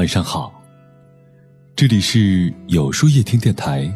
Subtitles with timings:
[0.00, 0.64] 晚上好，
[1.76, 3.86] 这里是有书夜听电台，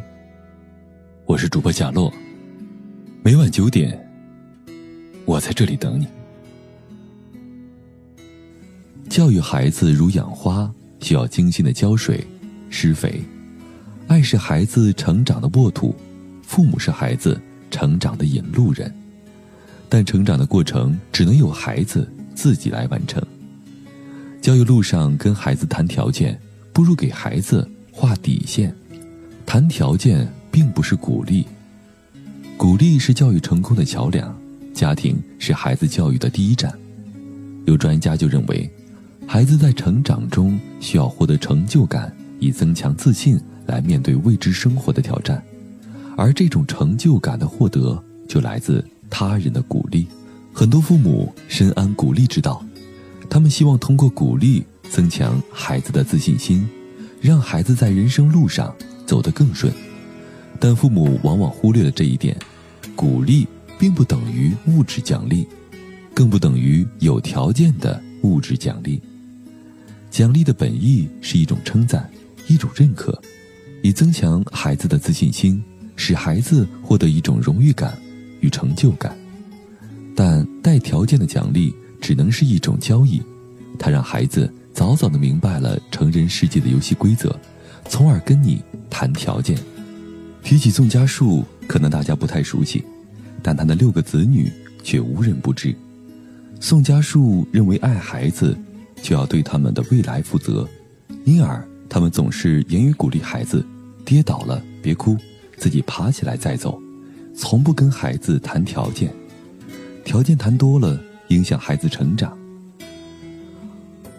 [1.25, 2.13] 我是主播贾洛。
[3.23, 3.99] 每晚九点，
[5.25, 6.07] 我在这里等你。
[9.09, 12.23] 教育孩子如养花，需要精心的浇水、
[12.69, 13.23] 施肥。
[14.07, 15.97] 爱是孩子成长的沃土，
[16.43, 17.41] 父母是孩子
[17.71, 18.95] 成长的引路人。
[19.89, 23.27] 但成长的过程只能由孩子自己来完成。
[24.45, 26.39] 教育路上跟孩子谈条件，
[26.71, 28.77] 不如给孩子画底线。
[29.47, 31.47] 谈条件并不是鼓励，
[32.55, 34.37] 鼓励是教育成功的桥梁。
[34.75, 36.71] 家庭是孩子教育的第一站。
[37.65, 38.71] 有专家就认为，
[39.27, 45.43] 孩子在成长中需要获得成就感，以增强自信，来面对未知生活的挑战。
[46.19, 50.07] 而这种成就感的获得，就来自他人的鼓励。
[50.53, 52.63] 很多父母深谙鼓励之道。
[53.29, 56.69] 他们希望通过鼓励增强孩子的自信心，
[57.21, 58.75] 让孩子在人生路上
[59.07, 59.73] 走得更顺。
[60.61, 62.37] 但父母往往忽略了这一点：
[62.95, 63.47] 鼓励
[63.79, 65.47] 并不等于物质奖励，
[66.15, 69.01] 更不等于有条件的物质奖励。
[70.11, 72.09] 奖励的本意是一种称赞，
[72.47, 73.21] 一种认可，
[73.83, 75.61] 以增强孩子的自信心，
[75.97, 77.99] 使孩子获得一种荣誉感
[78.41, 79.17] 与成就感。
[80.15, 81.75] 但带条件的奖励。
[82.05, 83.23] 只能是一种交易，
[83.79, 87.35] 它让孩子早早的明白了成人世界的游戏规则，
[87.89, 89.57] 从而跟你谈条件。
[90.43, 92.85] 提起宋家树，可能大家不太熟悉，
[93.43, 95.75] 但他的六个子女却无人不知。
[96.61, 98.55] 宋家树认为，爱孩子
[99.01, 100.69] 就要对他们的未来负责，
[101.25, 103.65] 因而他们总是言语鼓励孩子：
[104.05, 105.17] 跌倒了别哭，
[105.57, 106.79] 自己爬起来再走，
[107.35, 109.11] 从不跟孩子谈条件。
[110.05, 111.01] 条件谈多了。
[111.29, 112.37] 影响孩子成长。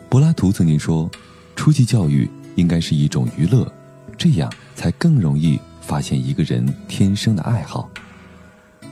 [0.09, 1.09] 柏拉图曾经说
[1.55, 3.69] ：“初级教育应该是一种娱乐，
[4.17, 7.89] 这样才更容易发现一个人天生的爱好。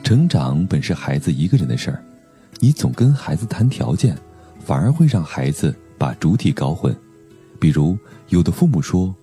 [0.04, 2.04] 成长本是孩子一个人的事儿，
[2.60, 4.18] 你总跟孩子谈条件，
[4.60, 6.94] 反而会让孩子把主体搞混。
[7.58, 9.16] 比如，有的父母说：‘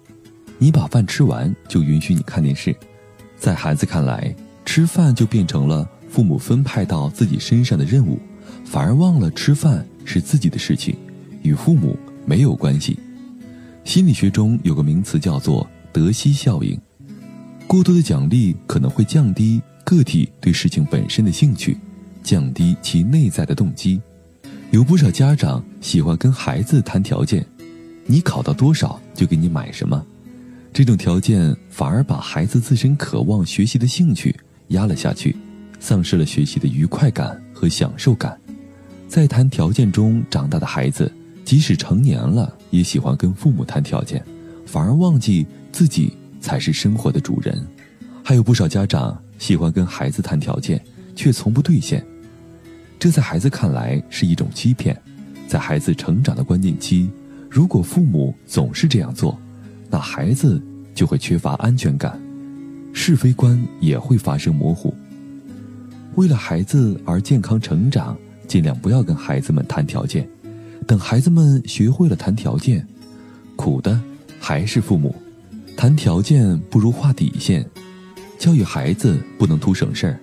[0.57, 2.75] 你把饭吃完就允许你看电视。’
[3.37, 8.19] 在孩子看来，吃饭就变成了父母分派到自己身上的任务。”
[8.65, 10.97] 反而忘了吃饭是自己的事情，
[11.43, 12.99] 与父母没有关系。
[13.85, 16.79] 心理学中有个名词叫做“德西效应”，
[17.67, 21.77] 过多的奖励可能会降低个体对事情本身的兴趣，
[22.23, 24.01] 降低其内在的动机。
[24.71, 27.45] 有不少家长喜欢跟孩子谈条件，
[28.07, 30.05] 你考到多少就给你买什么，
[30.73, 34.33] 这种条件反而把孩子自身渴望学习的兴趣
[34.69, 35.35] 压了下去，
[35.81, 38.40] 丧失了学习的愉快感和享受感。
[39.11, 41.11] 在谈条件中长大的孩子，
[41.45, 44.25] 即使成年了，也喜欢跟父母谈条件，
[44.65, 47.61] 反而忘记自己才是生活的主人。
[48.23, 50.81] 还有不少家长喜欢跟孩子谈条件，
[51.17, 52.07] 却从不兑现，
[53.01, 54.97] 这在孩子看来是一种欺骗。
[55.49, 57.11] 在孩子成长的关键期，
[57.51, 59.37] 如果父母总是这样做，
[59.91, 60.63] 那孩子
[60.95, 62.17] 就会缺乏安全感，
[62.93, 64.95] 是非观也会发生模糊。
[66.15, 68.17] 为了孩子而健康成长。
[68.51, 70.29] 尽量不要跟孩子们谈条件，
[70.85, 72.85] 等孩子们学会了谈条件，
[73.55, 73.99] 苦的
[74.41, 75.15] 还是父母。
[75.77, 77.65] 谈条件不如画底线，
[78.41, 80.19] 教育孩子不能图省事儿。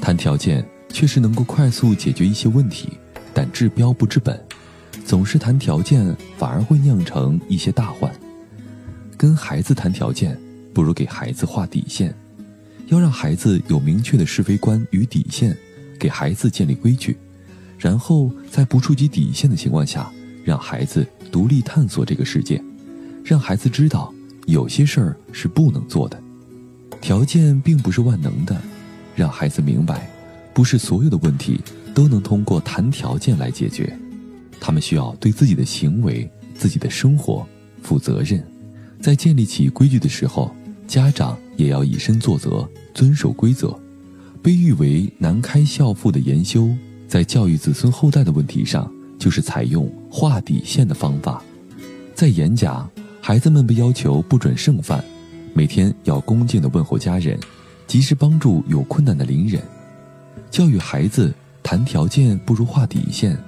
[0.00, 2.88] 谈条件确实能够快速解决一些问题，
[3.34, 4.42] 但治标不治本，
[5.04, 8.10] 总是谈条件反而会酿成一些大患。
[9.14, 10.40] 跟孩子谈条件，
[10.72, 12.14] 不如给孩子画底线，
[12.86, 15.54] 要让孩子有明确的是非观与底线，
[15.98, 17.14] 给孩子建立规矩。
[17.78, 20.10] 然后在不触及底线的情况下，
[20.44, 22.62] 让孩子独立探索这个世界，
[23.24, 24.12] 让孩子知道
[24.46, 26.20] 有些事儿是不能做的。
[27.00, 28.60] 条件并不是万能的，
[29.14, 30.10] 让孩子明白，
[30.52, 31.60] 不是所有的问题
[31.94, 33.96] 都能通过谈条件来解决。
[34.58, 37.46] 他们需要对自己的行为、自己的生活
[37.80, 38.44] 负责任。
[39.00, 40.52] 在建立起规矩的时候，
[40.88, 43.78] 家长也要以身作则，遵守规则。
[44.42, 46.68] 被誉为南开校父的研修。
[47.08, 48.88] 在教育子孙后代的问题上，
[49.18, 51.42] 就是采用画底线的方法。
[52.14, 52.86] 在严家，
[53.20, 55.02] 孩子们被要求不准剩饭，
[55.54, 57.40] 每天要恭敬地问候家人，
[57.86, 59.62] 及时帮助有困难的邻人。
[60.50, 61.32] 教育孩子
[61.62, 63.38] 谈条件不如画底线，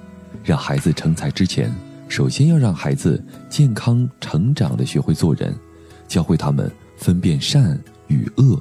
[0.43, 1.71] 让孩子成才之前，
[2.07, 5.55] 首先要让孩子健康成长地学会做人，
[6.07, 8.59] 教会他们分辨善与恶，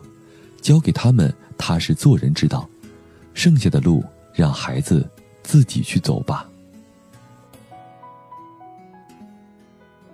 [0.60, 2.68] 教给他们踏实做人之道。
[3.32, 4.04] 剩下的路。
[4.40, 5.06] 让孩子
[5.42, 6.48] 自己去走吧。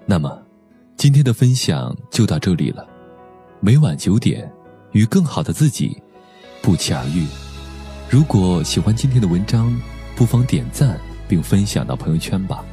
[0.05, 0.43] 那么，
[0.97, 2.85] 今天的分享就到这里了。
[3.61, 4.53] 每晚九点，
[4.91, 6.03] 与更好的自己
[6.61, 7.25] 不期而遇。
[8.11, 9.73] 如果喜欢今天的文章，
[10.17, 12.65] 不妨点赞并分享到朋友圈吧。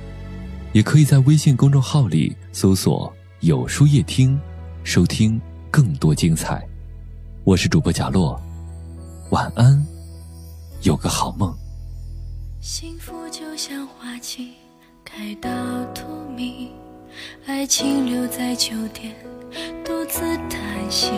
[0.71, 4.39] 也可以在微信公众号里搜索“有书夜听”，
[4.83, 5.39] 收听
[5.69, 6.67] 更多精彩。
[7.43, 8.41] 我是主播贾洛，
[9.29, 9.85] 晚安，
[10.83, 11.55] 有个好梦。
[12.59, 14.51] 幸福就像花期
[15.05, 15.49] 开到
[15.93, 16.03] 荼
[16.35, 16.67] 蘼，
[17.45, 19.15] 爱情留在秋天
[19.85, 20.19] 独自
[20.49, 20.59] 叹
[20.89, 21.11] 息。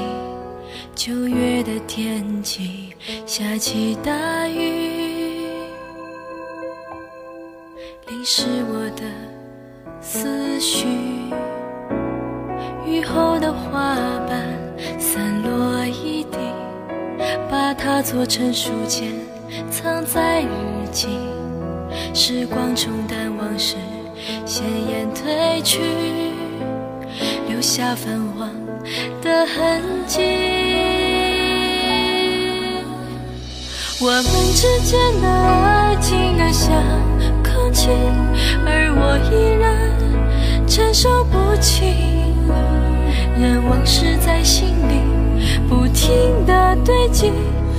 [0.94, 2.94] 九月的天气
[3.25, 5.47] 下起大雨，
[8.07, 9.03] 淋湿我的
[10.00, 10.88] 思绪。
[12.85, 13.95] 雨后的花
[14.27, 14.45] 瓣
[15.00, 16.38] 散落一地，
[17.50, 19.12] 把它做成书签，
[19.69, 20.48] 藏在日
[20.92, 21.07] 记。
[22.13, 23.75] 时光冲淡往事，
[24.46, 25.80] 鲜艳褪去，
[27.48, 28.50] 留下泛黄
[29.22, 30.22] 的痕迹。
[34.02, 34.24] 我们
[34.54, 36.72] 之间的爱静得像
[37.44, 37.90] 空气，
[38.66, 41.96] 而我依然承受不起。
[43.40, 45.01] 任往事在心里
[45.68, 47.31] 不停地堆积。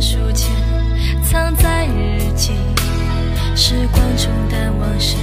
[0.00, 0.50] 书签，
[1.22, 2.52] 藏在日记。
[3.54, 5.16] 时光冲淡往事，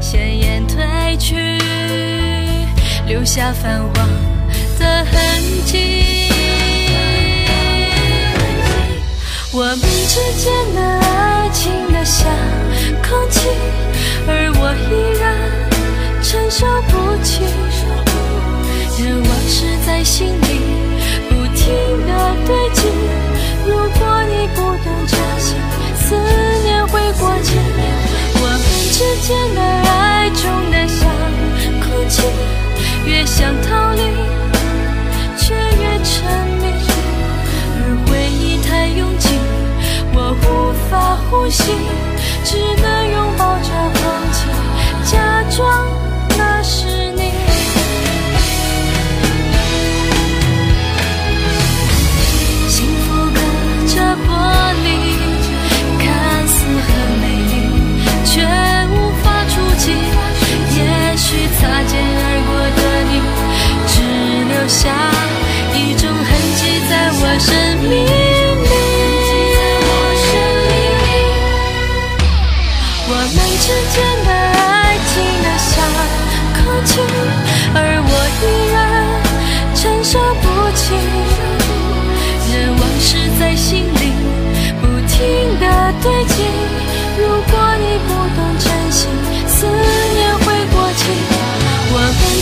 [0.00, 1.36] 鲜艳褪去，
[3.06, 4.08] 留下泛黄
[4.78, 5.18] 的痕
[5.66, 6.28] 迹。
[9.52, 12.26] 我们之间的爱情的像
[13.02, 13.48] 空气，
[14.26, 15.24] 而我依然
[16.22, 17.42] 承受不起。
[18.98, 20.60] 任往事在心里
[21.28, 21.66] 不停
[22.06, 22.10] 的
[22.46, 23.17] 堆积。
[25.94, 26.16] 思
[26.62, 27.97] 念会过期。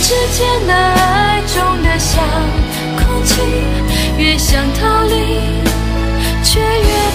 [0.09, 2.23] 时间的爱重得像
[2.95, 3.41] 空气，
[4.17, 5.41] 越想逃离，
[6.41, 7.06] 却越